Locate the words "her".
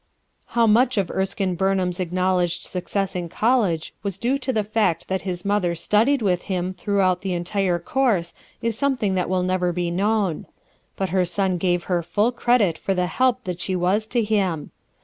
11.09-11.23, 11.83-12.01